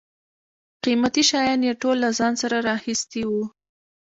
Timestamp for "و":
3.27-3.31